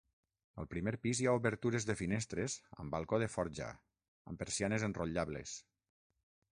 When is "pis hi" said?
1.03-1.27